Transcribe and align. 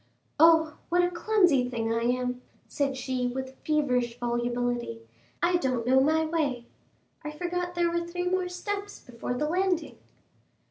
"Oh, 0.39 0.77
what 0.89 1.03
a 1.03 1.11
clumsy 1.11 1.69
thing 1.69 1.93
I 1.93 2.01
am," 2.01 2.41
said 2.67 2.97
she 2.97 3.27
with 3.27 3.55
feverish 3.63 4.19
volubility; 4.19 5.03
"I 5.43 5.57
don't 5.57 5.85
know 5.85 5.99
my 6.01 6.25
way. 6.25 6.65
I 7.23 7.29
forgot 7.29 7.75
there 7.75 7.91
were 7.91 8.07
three 8.07 8.25
more 8.27 8.49
steps 8.49 8.99
before 8.99 9.35
the 9.35 9.47
landing." 9.47 9.97